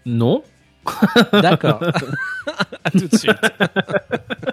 Non. 0.06 0.44
D'accord. 1.32 1.82
à 2.84 2.91
tout 2.91 3.08
de 3.08 3.15
suite. 3.15 3.38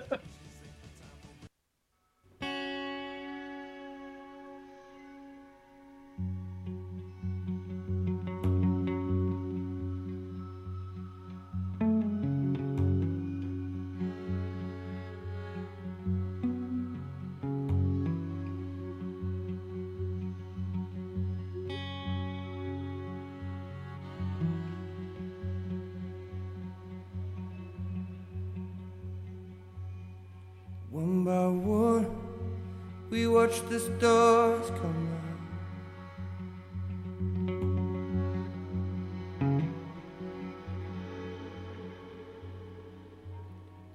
watch 33.50 33.68
the 33.68 33.80
stars 33.80 34.70
come 34.80 35.08
out. 35.12 35.40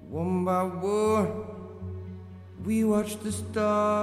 One 0.09 0.43
by 0.43 0.63
one, 0.63 1.45
we 2.65 2.83
watch 2.83 3.17
the 3.23 3.31
stars 3.31 3.94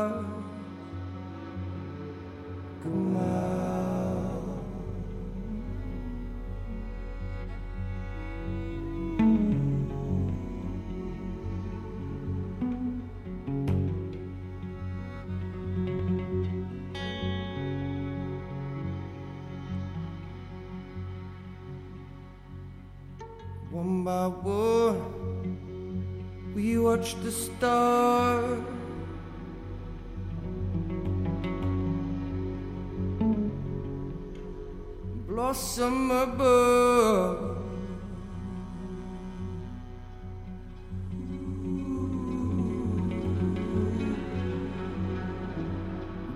my 24.02 24.26
war. 24.26 24.96
We 26.54 26.78
watch 26.78 27.14
the 27.22 27.30
stars. 27.30 28.64
Blossom 35.28 36.10
above. 36.10 37.58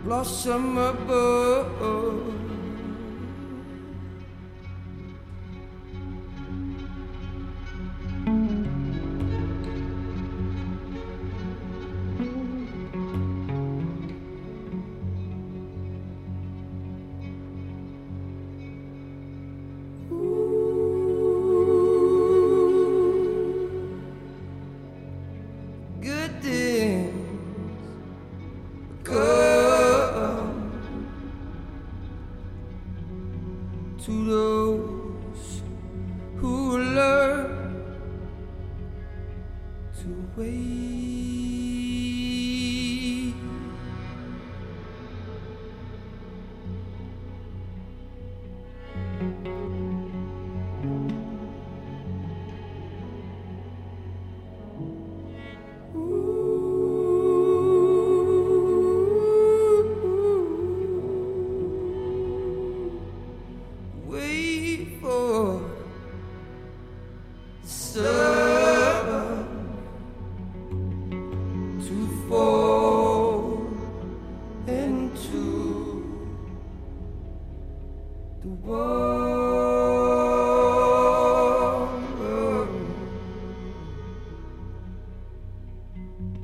Blossom 0.05 0.79
above. 0.79 2.46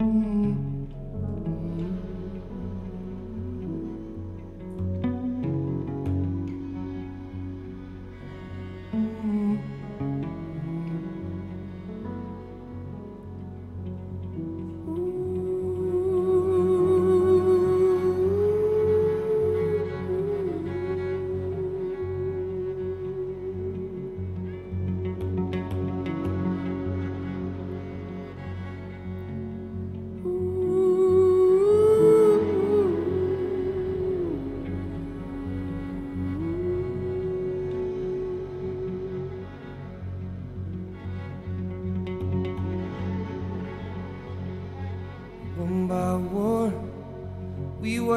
Mm. 0.02 0.41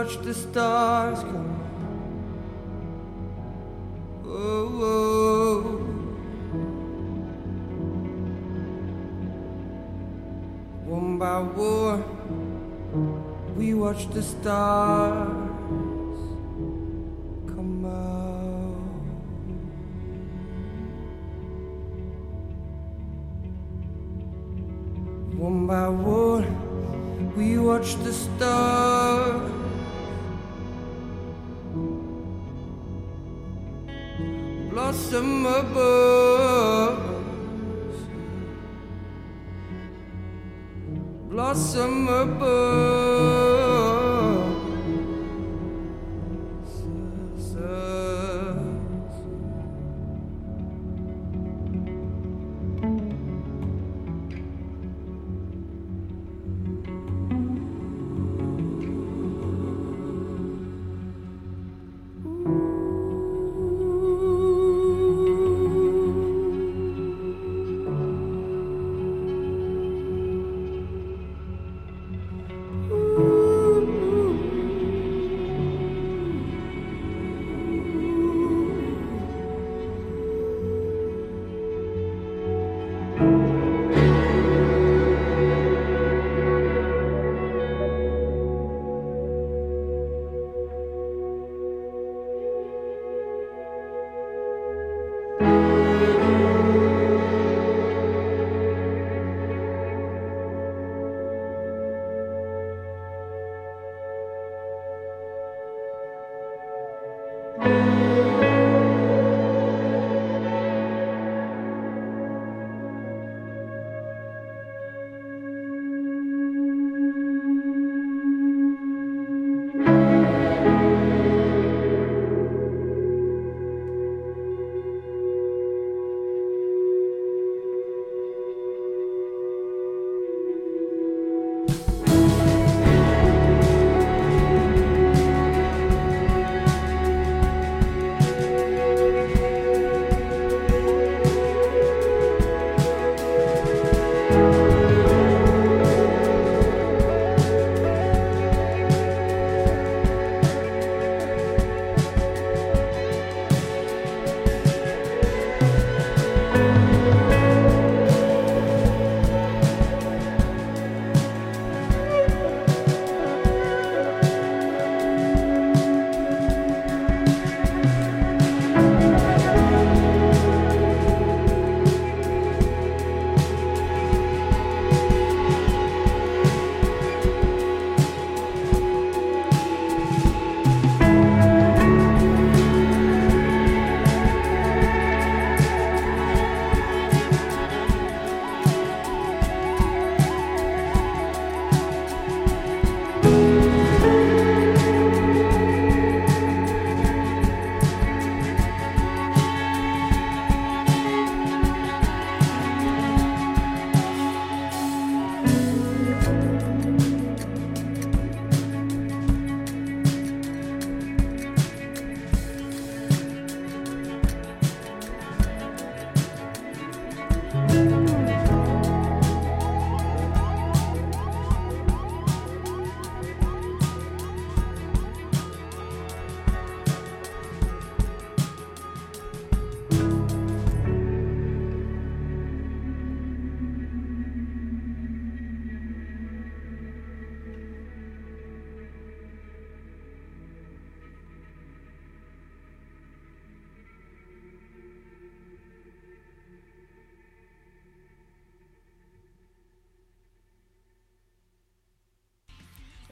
Watch 0.05 0.17
the 0.21 0.33
stars 0.35 1.19
come. 1.19 1.62
Oh, 4.24 4.81
oh. 4.83 5.62
One 10.85 11.17
by 11.17 11.39
one, 11.39 12.03
we 13.55 13.74
watch 13.74 14.07
the 14.12 14.21
stars 14.21 15.44
blossom 34.75 35.46
above. 35.46 36.98
Blossom 41.29 42.10
above 42.10 43.14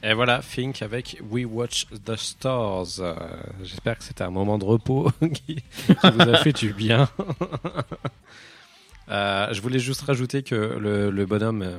Et 0.05 0.13
voilà, 0.13 0.41
Fink 0.41 0.81
avec 0.81 1.22
We 1.31 1.45
Watch 1.50 1.88
the 2.05 2.17
Stars. 2.17 3.00
Euh, 3.00 3.15
J'espère 3.63 3.98
que 3.98 4.03
c'était 4.03 4.25
un 4.25 4.31
moment 4.31 4.57
de 4.57 4.65
repos 4.65 5.10
qui, 5.33 5.63
vous 5.88 6.22
a 6.22 6.38
fait 6.38 6.53
du 6.53 6.74
bien. 6.74 7.10
Euh, 9.10 9.50
je 9.51 9.62
voulais 9.62 9.79
juste 9.79 10.00
rajouter 10.03 10.43
que 10.43 10.55
le, 10.55 11.12
le 11.12 11.25
bonhomme 11.25 11.62
euh, 11.62 11.77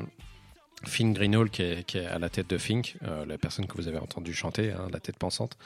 Finn 0.84 1.12
Greenhall, 1.14 1.48
qui 1.50 1.62
est, 1.62 1.84
qui 1.86 1.98
est 1.98 2.06
à 2.06 2.18
la 2.18 2.28
tête 2.28 2.48
de 2.50 2.58
Fink, 2.58 2.96
euh, 3.06 3.24
la 3.26 3.38
personne 3.38 3.66
que 3.66 3.76
vous 3.76 3.88
avez 3.88 3.98
entendu 3.98 4.34
chanter, 4.34 4.72
hein, 4.72 4.88
la 4.92 5.00
tête 5.00 5.16
pensante, 5.16 5.56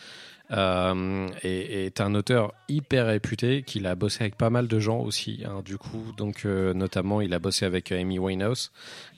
euh, 0.51 1.29
est, 1.43 1.87
est 1.87 2.01
un 2.01 2.15
auteur 2.15 2.53
hyper 2.69 3.07
réputé, 3.07 3.63
qu'il 3.63 3.87
a 3.87 3.95
bossé 3.95 4.23
avec 4.23 4.37
pas 4.37 4.49
mal 4.51 4.69
de 4.69 4.79
gens 4.79 5.01
aussi. 5.01 5.43
hein, 5.45 5.63
du 5.65 5.77
coup, 5.77 6.13
donc 6.17 6.43
euh, 6.45 6.73
notamment, 6.73 7.21
il 7.21 7.35
a 7.35 7.39
bossé 7.39 7.67
avec 7.67 7.91
Amy 7.91 8.19
Winehouse, 8.19 8.71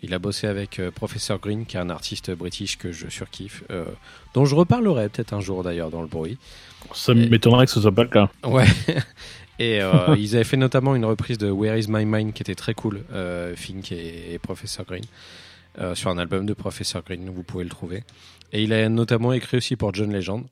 il 0.02 0.14
a 0.14 0.18
bossé 0.18 0.46
avec 0.46 0.80
Professor 0.94 1.38
Green, 1.38 1.66
qui 1.66 1.76
est 1.76 1.80
un 1.80 1.90
artiste 1.90 2.30
british 2.30 2.78
que 2.78 2.92
je 2.92 3.08
surkiffe, 3.08 3.62
dont 4.34 4.44
je 4.44 4.54
reparlerai 4.54 5.08
peut-être 5.08 5.34
un 5.34 5.40
jour 5.40 5.62
d'ailleurs 5.62 5.90
dans 5.90 6.02
le 6.02 6.08
bruit. 6.08 6.38
Ça 6.94 7.12
m'étonnerait 7.14 7.66
que 7.66 7.72
ce 7.72 7.80
soit 7.80 7.92
pas 7.94 8.04
le 8.04 8.08
cas. 8.08 8.30
Ouais. 8.44 8.66
Et 9.60 9.80
euh, 9.82 10.16
ils 10.18 10.34
avaient 10.34 10.44
fait 10.44 10.56
notamment 10.56 10.96
une 10.96 11.04
reprise 11.04 11.38
de 11.38 11.50
Where 11.50 11.76
Is 11.76 11.86
My 11.88 12.04
Mind 12.04 12.32
qui 12.32 12.42
était 12.42 12.54
très 12.56 12.74
cool, 12.74 13.04
euh, 13.12 13.54
Fink 13.54 13.92
et, 13.92 14.32
et 14.32 14.38
Professor 14.38 14.84
Green, 14.84 15.04
euh, 15.78 15.94
sur 15.94 16.10
un 16.10 16.18
album 16.18 16.46
de 16.46 16.54
Professor 16.54 17.02
Green, 17.02 17.28
vous 17.30 17.42
pouvez 17.42 17.64
le 17.64 17.70
trouver. 17.70 18.02
Et 18.52 18.62
il 18.62 18.72
a 18.72 18.88
notamment 18.88 19.32
écrit 19.32 19.56
aussi 19.58 19.76
pour 19.76 19.94
John 19.94 20.12
Legend. 20.12 20.44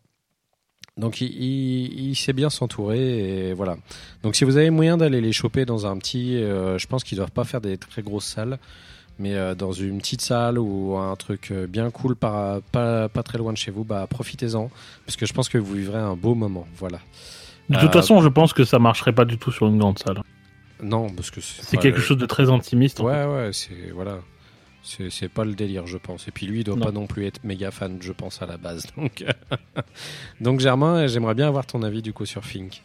Donc 0.96 1.20
il, 1.20 1.28
il- 1.30 2.08
il 2.10 2.16
sait 2.16 2.32
bien 2.32 2.50
s'entourer 2.50 3.48
et 3.48 3.54
voilà. 3.54 3.76
Donc 4.22 4.34
si 4.36 4.44
vous 4.44 4.56
avez 4.56 4.70
moyen 4.70 4.96
d'aller 4.96 5.20
les 5.20 5.32
choper 5.32 5.64
dans 5.64 5.86
un 5.86 5.96
petit, 5.98 6.36
euh, 6.36 6.76
je 6.78 6.86
pense 6.86 7.04
qu'ils 7.04 7.16
doivent 7.18 7.30
pas 7.30 7.44
faire 7.44 7.60
des 7.60 7.78
très 7.78 8.02
grosses 8.02 8.26
salles, 8.26 8.58
mais 9.20 9.34
euh, 9.34 9.54
dans 9.54 9.72
une 9.72 9.98
petite 9.98 10.20
salle 10.22 10.58
ou 10.58 10.96
un 10.96 11.14
truc 11.16 11.52
bien 11.52 11.90
cool 11.90 12.16
pas, 12.16 12.60
pas 12.72 13.08
très 13.24 13.38
loin 13.38 13.52
de 13.52 13.58
chez 13.58 13.70
vous, 13.70 13.84
bah 13.84 14.06
profitez-en 14.10 14.70
parce 15.06 15.16
que 15.16 15.24
je 15.26 15.32
pense 15.32 15.48
que 15.48 15.58
vous 15.58 15.74
vivrez 15.74 15.98
un 16.00 16.16
beau 16.16 16.34
moment. 16.34 16.66
Voilà. 16.76 16.98
De 17.68 17.78
toute 17.78 17.92
façon, 17.92 18.20
je 18.22 18.28
pense 18.28 18.52
que 18.52 18.64
ça 18.64 18.78
marcherait 18.78 19.12
pas 19.12 19.24
du 19.26 19.36
tout 19.38 19.52
sur 19.52 19.66
une 19.66 19.78
grande 19.78 19.98
salle. 19.98 20.22
Non, 20.82 21.10
parce 21.10 21.30
que 21.30 21.40
c'est 21.40 21.76
quelque 21.76 22.00
chose 22.00 22.16
de 22.16 22.26
très 22.26 22.50
intimiste. 22.50 23.00
Ouais, 23.00 23.24
ouais, 23.26 23.50
c'est 23.52 23.90
voilà. 23.94 24.18
C'est 24.82 25.28
pas 25.28 25.44
le 25.44 25.54
délire, 25.54 25.86
je 25.86 25.98
pense. 25.98 26.28
Et 26.28 26.30
puis 26.30 26.46
lui, 26.46 26.60
il 26.60 26.64
doit 26.64 26.76
Non. 26.76 26.86
pas 26.86 26.92
non 26.92 27.06
plus 27.06 27.26
être 27.26 27.44
méga 27.44 27.70
fan, 27.70 27.98
je 28.00 28.12
pense, 28.12 28.40
à 28.40 28.46
la 28.46 28.56
base. 28.56 28.86
Donc, 28.96 29.24
donc 30.40 30.60
Germain, 30.60 31.06
j'aimerais 31.06 31.34
bien 31.34 31.46
avoir 31.48 31.66
ton 31.66 31.82
avis 31.82 32.00
du 32.00 32.12
coup 32.12 32.24
sur 32.26 32.44
Fink. 32.44 32.80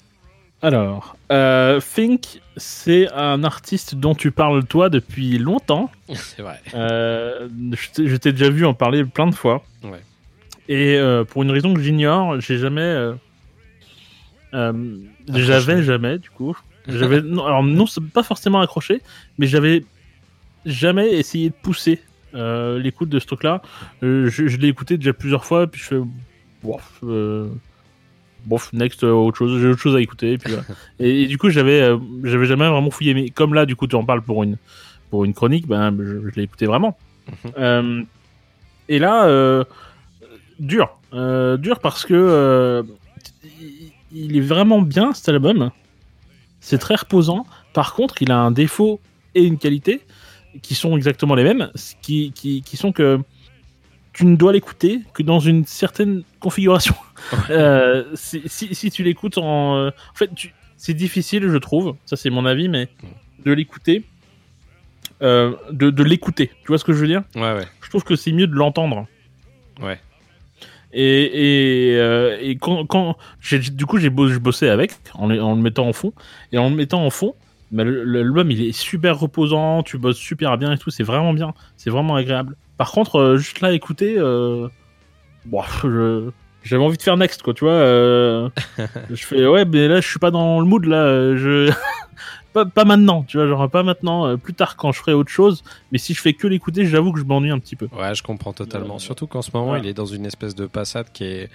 Alors, 0.62 1.16
euh, 1.32 1.80
Fink, 1.82 2.42
c'est 2.58 3.12
un 3.14 3.44
artiste 3.44 3.96
dont 3.96 4.16
tu 4.16 4.32
parles 4.32 4.66
toi 4.66 4.90
depuis 4.90 5.38
longtemps. 5.38 5.90
c'est 6.14 6.42
vrai. 6.42 6.60
Euh, 6.74 7.48
je 7.98 8.16
t'ai- 8.16 8.32
déjà 8.34 8.50
vu 8.50 8.66
en 8.66 8.74
parler 8.74 9.04
plein 9.06 9.28
de 9.28 9.36
fois. 9.36 9.64
Ouais. 9.84 10.02
Et 10.70 10.96
euh, 10.98 11.24
pour 11.26 11.44
une 11.44 11.52
raison 11.52 11.74
que 11.74 11.82
j'ignore, 11.82 12.40
j'ai 12.42 12.58
jamais. 12.58 12.82
euh, 12.82 13.14
euh, 14.54 14.98
j'avais 15.30 15.84
jamais, 15.84 16.18
du 16.20 16.30
coup. 16.30 16.56
J'avais. 16.88 17.18
alors, 17.20 17.64
non, 17.64 17.86
pas 18.14 18.24
forcément 18.24 18.60
accroché, 18.62 19.02
mais 19.38 19.48
j'avais 19.48 19.84
jamais 20.66 21.12
essayé 21.12 21.50
de 21.50 21.56
pousser 21.62 22.02
euh, 22.36 22.80
l'écoute 22.80 23.10
de 23.10 23.20
ce 23.20 23.28
truc-là. 23.28 23.62
Euh, 24.02 24.28
je 24.30 24.48
je 24.48 24.58
l'ai 24.58 24.68
écouté 24.68 24.98
déjà 24.98 25.14
plusieurs 25.14 25.46
fois, 25.46 25.68
puis 25.68 25.82
je 25.82 25.86
fais. 25.86 26.00
Bof, 26.64 27.00
euh, 27.04 27.50
bof, 28.46 28.72
next, 28.72 29.04
autre 29.04 29.38
chose, 29.38 29.62
j'ai 29.62 29.68
autre 29.68 29.82
chose 29.82 29.96
à 29.96 30.02
écouter. 30.02 30.34
Et, 30.34 30.38
puis, 30.38 30.54
voilà. 30.54 30.66
et, 31.00 31.24
et 31.24 31.28
du 31.28 31.38
coup, 31.38 31.50
j'avais 31.50 31.92
j'avais 32.24 32.46
jamais 32.46 32.68
vraiment 32.68 32.90
fouillé. 32.90 33.14
Mais 33.14 33.30
comme 33.30 33.54
là, 33.54 33.66
du 33.66 33.76
coup, 33.76 33.88
tu 33.88 33.96
en 33.96 34.06
parles 34.06 34.22
pour 34.22 34.44
une, 34.44 34.58
pour 35.10 35.26
une 35.26 35.34
chronique, 35.34 35.68
ben, 35.68 35.96
je, 35.98 36.30
je 36.30 36.36
l'ai 36.36 36.44
écouté 36.44 36.66
vraiment. 36.66 36.98
Mhm. 37.58 38.06
Et 38.90 39.00
là, 39.00 39.64
dur. 40.60 40.98
Dur 41.12 41.80
parce 41.80 42.06
que 42.06 42.84
il 44.12 44.38
est 44.38 44.42
vraiment 44.42 44.82
bien 44.82 45.14
cet 45.14 45.30
album. 45.30 45.72
C'est 46.62 46.78
très 46.78 46.96
reposant. 46.96 47.46
Par 47.74 47.94
contre, 47.94 48.22
il 48.22 48.32
a 48.32 48.38
un 48.38 48.52
défaut 48.52 49.02
et 49.36 49.44
une 49.44 49.58
qualité 49.58 50.02
qui 50.62 50.76
sont 50.76 50.96
exactement 50.96 51.36
les 51.36 51.44
mêmes, 51.44 51.72
qui, 52.02 52.32
qui, 52.34 52.62
qui 52.62 52.78
sont 52.78 52.92
que 52.92 53.20
tu 54.14 54.26
ne 54.26 54.36
dois 54.36 54.54
l'écouter 54.54 55.00
que 55.14 55.24
dans 55.24 55.40
une 55.40 55.66
certaine 55.66 56.24
configuration. 56.40 56.96
Euh, 57.50 58.04
si, 58.16 58.42
si, 58.48 58.76
si 58.76 58.92
tu 58.92 59.02
l'écoutes 59.02 59.38
en... 59.38 59.78
euh, 59.78 59.90
En 60.12 60.16
fait, 60.16 60.30
c'est 60.76 60.94
difficile, 60.94 61.48
je 61.48 61.58
trouve, 61.58 61.96
ça 62.06 62.18
c'est 62.18 62.30
mon 62.30 62.46
avis, 62.46 62.68
mais 62.68 62.90
de 63.46 63.54
l'écouter, 63.54 64.04
euh, 65.22 65.54
de, 65.72 65.90
de 65.90 66.04
l'écouter. 66.04 66.48
Tu 66.62 66.68
vois 66.68 66.78
ce 66.78 66.84
que 66.84 66.92
je 66.92 66.98
veux 67.00 67.08
dire? 67.08 67.24
Ouais, 67.36 67.54
ouais. 67.54 67.66
Je 67.82 67.90
trouve 67.90 68.04
que 68.04 68.18
c'est 68.18 68.34
mieux 68.34 68.48
de 68.48 68.54
l'entendre. 68.56 69.08
Ouais. 69.82 70.00
Et, 70.92 71.94
et, 71.94 71.98
euh, 71.98 72.38
et 72.42 72.58
quand, 72.58 72.86
quand 72.86 73.18
j'ai- 73.42 73.60
du 73.60 73.86
coup 73.86 73.98
j'ai 73.98 74.10
bo- 74.10 74.28
je 74.28 74.38
bossais 74.38 74.70
avec 74.70 74.92
en, 75.16 75.32
en 75.32 75.56
le 75.56 75.62
mettant 75.62 75.88
en 75.88 75.94
fond 75.94 76.14
et 76.52 76.58
en 76.58 76.70
le 76.70 76.76
mettant 76.76 77.04
en 77.06 77.10
fond 77.10 77.36
mais 77.74 77.84
l'album 77.84 78.50
il 78.52 78.62
est 78.62 78.72
super 78.72 79.20
reposant 79.20 79.84
tu 79.84 79.98
bosses 79.98 80.16
super 80.18 80.58
bien 80.58 80.72
et 80.72 80.78
tout 80.78 80.90
c'est 80.92 81.04
vraiment 81.04 81.34
bien 81.34 81.54
c'est 81.76 81.90
vraiment 81.90 82.16
agréable. 82.16 82.56
Par 82.78 82.92
contre 82.92 83.18
euh, 83.20 83.38
juste 83.38 83.60
là 83.60 83.74
écouter 83.74 84.16
euh, 84.18 84.68
bon, 85.46 85.62
je- 85.84 86.30
j'avais 86.64 86.84
envie 86.84 86.96
de 86.98 87.02
faire 87.02 87.18
next 87.18 87.42
quoi 87.42 87.54
tu 87.54 87.66
vois 87.66 87.74
euh, 87.74 88.50
je 89.10 89.26
fais 89.26 89.46
ouais 89.46 89.66
mais 89.66 89.88
là 89.90 90.00
je 90.00 90.08
suis 90.08 90.20
pas 90.20 90.32
dans 90.32 90.60
le 90.62 90.66
mood 90.66 90.86
là 90.86 91.36
je 91.36 91.70
pas, 92.54 92.66
pas 92.66 92.86
maintenant 92.86 93.24
tu 93.28 93.38
vois 93.38 93.48
genre 93.48 93.70
pas 93.70 93.84
maintenant 93.84 94.28
euh, 94.28 94.38
plus 94.38 94.54
tard 94.54 94.76
quand 94.78 94.92
je 94.94 95.00
ferai 95.00 95.14
autre 95.14 95.32
chose 95.32 95.64
mais 95.92 95.98
si 95.98 96.14
je 96.14 96.22
fais 96.22 96.34
que 96.34 96.48
l'écouter 96.48 96.86
j'avoue 96.86 97.12
que 97.12 97.20
je 97.20 97.26
m'ennuie 97.26 97.52
un 97.52 97.60
petit 97.60 97.76
peu. 97.76 97.90
Ouais, 97.98 98.16
je 98.16 98.24
comprends 98.24 98.54
totalement. 98.54 98.96
Euh, 98.96 99.00
Surtout 99.00 99.28
qu'en 99.28 99.42
ce 99.42 99.50
moment, 99.54 99.76
il 99.76 99.86
est 99.88 99.94
dans 99.94 100.06
une 100.06 100.26
espèce 100.26 100.56
de 100.56 100.66
passade 100.68 101.08
qui 101.12 101.24
est 101.26 101.50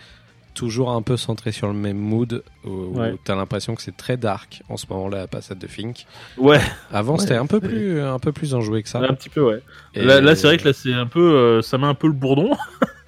toujours 0.59 0.91
un 0.91 1.03
peu 1.03 1.17
centrée 1.17 1.53
sur 1.53 1.69
le 1.69 1.75
même 1.75 1.97
mood, 1.99 2.43
où, 2.65 2.69
où 2.71 2.99
Ouais. 2.99 3.15
t'as 3.25 3.37
l'impression 3.37 3.75
que 3.77 3.83
c'est 3.83 3.97
très 3.97 4.17
dark 4.17 4.63
en 4.69 4.77
ce 4.77 4.87
moment-là, 4.91 5.19
la 5.19 5.27
passade 5.29 5.59
de 5.59 5.67
Fink. 5.69 6.05
ouais 6.37 6.61
Avant, 6.93 7.13
Ouais. 7.15 7.21
c'était 7.21 7.37
un 7.37 7.47
peu 7.47 7.61
plus, 7.61 8.01
un 8.01 8.19
peu 8.19 8.33
plus 8.33 8.55
enjoué 8.55 8.83
que 8.83 8.89
ça. 8.89 8.99
un 8.99 9.15
petit 9.15 9.29
peu 9.29 9.41
ouais 9.43 9.63
Et- 9.95 10.05
Là, 10.05 10.21
là, 10.21 10.35
c'est 10.35 10.47
vrai 10.49 10.57
que 10.59 10.65
là, 10.67 10.73
c'est 10.73 10.93
un 10.93 11.07
peu, 11.07 11.21
euh, 11.21 11.63
ça 11.63 11.79
met 11.79 11.87
un 11.87 11.95
peu 11.95 12.09
le 12.09 12.13
bourdon. 12.13 12.57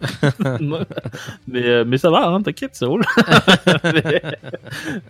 mais, 1.48 1.64
euh, 1.66 1.84
mais 1.86 1.98
ça 1.98 2.10
va, 2.10 2.28
hein, 2.28 2.40
t'inquiète, 2.42 2.74
ça 2.76 2.86
roule. 2.86 3.04
mais, 3.84 4.22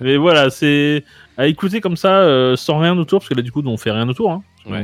mais 0.01 0.17
voilà, 0.17 0.51
c'est 0.51 1.05
à 1.37 1.47
écouter 1.47 1.81
comme 1.81 1.97
ça, 1.97 2.21
euh, 2.21 2.57
sans 2.57 2.79
rien 2.79 2.97
autour, 2.99 3.21
parce 3.21 3.29
que 3.29 3.35
là, 3.35 3.43
du 3.43 3.53
coup, 3.53 3.63
on 3.65 3.77
fait 3.77 3.91
rien 3.91 4.09
autour. 4.09 4.31
Hein. 4.33 4.43
Ouais. 4.67 4.83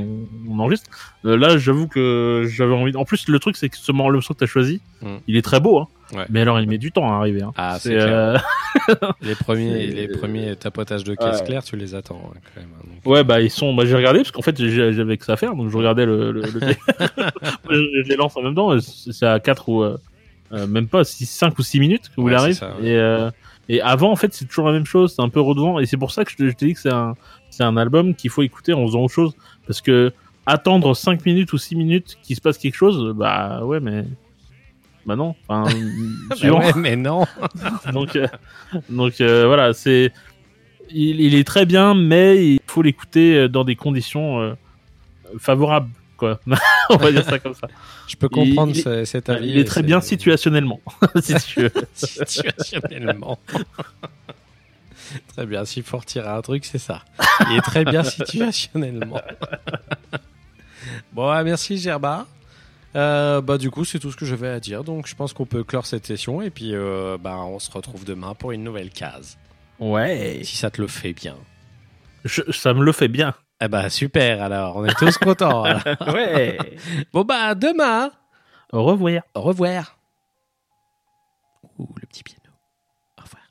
On, 0.48 0.52
on 0.54 0.58
enregistre. 0.60 0.88
Euh, 1.24 1.36
là, 1.36 1.58
j'avoue 1.58 1.86
que 1.88 2.44
j'avais 2.50 2.72
envie. 2.74 2.96
En 2.96 3.04
plus, 3.04 3.28
le 3.28 3.38
truc, 3.38 3.56
c'est 3.56 3.68
que 3.68 3.76
ce 3.76 3.92
morceau 3.92 4.32
que 4.34 4.38
t'as 4.40 4.46
choisi, 4.46 4.80
Mm. 5.02 5.16
il 5.28 5.36
est 5.36 5.42
très 5.42 5.60
beau. 5.60 5.78
Hein. 5.78 5.88
Ouais. 6.14 6.24
Mais 6.30 6.40
alors, 6.40 6.58
il 6.60 6.68
met 6.68 6.78
du 6.78 6.92
temps 6.92 7.12
à 7.12 7.16
arriver. 7.16 7.42
Hein. 7.42 7.52
Ah, 7.56 7.76
c'est 7.80 7.94
euh, 8.00 8.38
Les 9.20 9.34
premiers, 9.34 9.72
C'est- 9.88 9.94
les 9.94 10.08
premiers 10.08 10.56
tapotages 10.56 11.04
de 11.04 11.14
caisse 11.14 11.40
Ouais. 11.40 11.46
claire, 11.46 11.64
tu 11.64 11.76
les 11.76 11.94
attends 11.94 12.30
hein, 12.34 12.38
quand 12.54 12.60
même. 12.60 12.70
hein, 12.78 12.84
donc. 13.04 13.12
Ouais, 13.12 13.24
bah 13.24 13.40
ils 13.40 13.50
sont. 13.50 13.74
Bah, 13.74 13.84
j'ai 13.84 13.94
regardé 13.96 14.20
parce 14.20 14.30
qu'en 14.30 14.42
fait 14.42 14.56
j'avais 14.64 15.16
que 15.18 15.24
ça 15.24 15.34
à 15.34 15.36
faire, 15.36 15.54
donc 15.54 15.68
je 15.70 15.76
regardais 15.76 16.06
le. 16.06 16.30
le, 16.32 16.42
le... 16.42 16.60
je, 17.70 18.08
les 18.08 18.16
lance 18.16 18.36
en 18.36 18.42
même 18.42 18.54
temps. 18.54 18.78
C'est 18.80 19.26
à 19.26 19.40
4 19.40 19.68
ou 19.68 19.82
euh, 19.82 19.96
euh, 20.52 20.66
même 20.66 20.86
pas 20.88 21.04
6, 21.04 21.26
5 21.26 21.58
ou 21.58 21.62
6 21.62 21.80
minutes 21.80 22.10
où 22.16 22.22
Ouais, 22.22 22.32
il 22.32 22.34
arrive. 22.36 22.54
ça. 22.54 22.72
Et 22.82 22.96
euh, 22.96 23.30
et 23.68 23.81
avant 23.81 24.11
en 24.12 24.16
fait 24.16 24.33
c'est 24.33 24.44
toujours 24.46 24.66
la 24.66 24.72
même 24.72 24.87
chose, 24.87 25.14
c'est 25.16 25.22
un 25.22 25.29
peu 25.29 25.40
redondant 25.40 25.79
et 25.79 25.87
c'est 25.87 25.96
pour 25.96 26.11
ça 26.12 26.24
que 26.24 26.31
je 26.31 26.37
te, 26.37 26.48
je 26.48 26.55
t'ai 26.55 26.66
dit 26.66 26.74
que 26.74 26.81
c'est 26.81 26.92
un 26.92 27.14
c'est 27.50 27.64
un 27.64 27.76
album 27.76 28.14
qu'il 28.14 28.31
faut 28.31 28.42
écouter 28.42 28.72
en 28.72 28.87
faisant 28.87 29.00
autre 29.05 29.14
chose 29.14 29.35
parce 29.66 29.81
que 29.81 30.12
attendre 30.46 30.94
5 30.94 31.24
minutes 31.26 31.52
ou 31.52 31.59
6 31.59 31.74
minutes 31.76 32.18
qu'il 32.22 32.37
se 32.37 32.40
passe 32.40 32.59
quelque 32.59 32.76
chose, 32.76 33.12
bah 33.16 33.64
ouais 33.64 33.81
mais 33.81 34.05
bah 35.07 35.16
non. 35.16 35.35
Enfin, 35.48 35.70
Bah 36.29 36.37
suivant. 36.37 36.59
ouais, 36.61 36.72
mais 36.76 36.96
non. 36.96 37.24
donc 37.92 38.16
euh, 38.16 38.26
donc 38.88 39.20
euh, 39.20 39.46
voilà 39.46 39.72
c'est 39.72 40.12
il, 40.90 41.20
il 41.20 41.35
est 41.35 41.44
très 41.44 41.66
bien 41.66 41.94
mais 41.94 42.55
il 42.55 42.61
faut 42.66 42.83
l'écouter 42.83 43.37
euh, 43.37 43.48
dans 43.48 43.64
des 43.64 43.74
conditions 43.76 44.40
euh, 44.40 44.55
favorables 45.38 45.88
quoi 46.16 46.40
on 46.90 46.96
va 46.96 47.12
dire 47.12 47.24
ça 47.24 47.38
comme 47.38 47.55
ça 47.55 47.68
Je 48.09 48.16
peux 48.16 48.29
comprendre 48.29 48.72
il 48.74 48.83
ce- 48.83 49.05
cet 49.05 49.29
avis. 49.29 49.48
il 49.50 49.59
est 49.59 49.64
très 49.64 49.83
bien 49.83 50.00
situationnellement 50.00 50.81
si 51.22 51.35
tu 51.35 51.61
veux. 51.62 51.72
situationnellement. 51.94 53.38
très 55.29 55.46
bien, 55.46 55.64
s'il 55.64 55.83
faut 55.83 55.98
retirer 55.98 56.29
un 56.29 56.42
truc, 56.42 56.64
c'est 56.64 56.79
ça. 56.79 57.02
Il 57.50 57.57
est 57.57 57.61
très 57.61 57.85
bien 57.85 58.02
situationnellement. 58.02 59.20
bon, 61.12 61.42
merci 61.44 61.79
Gerba. 61.79 62.26
Euh, 62.94 63.42
bah 63.42 63.59
du 63.59 63.70
coup 63.70 63.85
c'est 63.85 63.98
tout 63.98 64.11
ce 64.11 64.16
que 64.16 64.24
j'avais 64.24 64.48
à 64.48 64.59
dire 64.59 64.83
donc 64.83 65.07
je 65.07 65.14
pense 65.14 65.35
qu'on 65.35 65.44
peut 65.44 65.62
clore 65.64 65.85
cette 65.85 66.07
session 66.07 66.40
et 66.40 66.48
puis 66.48 66.70
euh, 66.72 67.18
bah 67.20 67.37
on 67.40 67.59
se 67.59 67.70
retrouve 67.70 68.07
demain 68.07 68.33
pour 68.35 68.52
une 68.52 68.64
nouvelle 68.64 68.88
case 68.88 69.37
ouais 69.81 70.40
si 70.44 70.57
ça 70.57 70.70
te 70.70 70.81
le 70.81 70.87
fait 70.88 71.12
bien 71.12 71.37
Je- 72.24 72.50
ça 72.52 72.72
me 72.72 72.83
le 72.83 72.92
fait 72.92 73.09
bien 73.09 73.35
eh 73.60 73.68
bah 73.68 73.88
super 73.90 74.42
alors. 74.42 74.76
On 74.76 74.84
est 74.84 74.94
tous 74.98 75.16
contents 75.18 75.62
ouais. 76.12 76.58
Bon 77.12 77.24
bah 77.24 77.54
demain. 77.54 78.10
Au 78.72 78.82
revoir. 78.84 79.22
Au 79.34 79.40
revoir. 79.42 79.96
Ouh 81.78 81.86
le 82.00 82.06
petit 82.06 82.22
piano. 82.22 82.50
Au 83.18 83.22
revoir. 83.22 83.42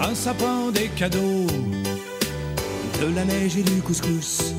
Un 0.10 0.14
sapin, 0.14 0.70
des 0.72 0.88
cadeaux, 0.88 1.46
de 3.00 3.14
la 3.14 3.24
neige 3.24 3.56
et 3.56 3.62
du 3.62 3.80
couscous. 3.80 4.52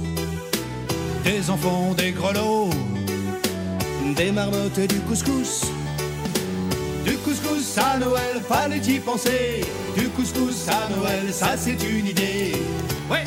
des 1.23 1.49
enfants, 1.49 1.93
des 1.93 2.11
grelots, 2.11 2.69
Des 4.15 4.31
marmottes 4.31 4.77
et 4.77 4.87
du 4.87 4.99
couscous. 5.01 5.65
Couscous 7.35 7.77
à 7.77 7.97
Noël, 7.97 8.41
fallait 8.47 8.77
y 8.77 8.99
penser. 8.99 9.61
Du 9.95 10.09
couscous 10.09 10.67
à 10.69 10.89
Noël, 10.95 11.33
ça 11.33 11.57
c'est 11.57 11.81
une 11.83 12.07
idée. 12.07 12.53
Ouais, 13.09 13.23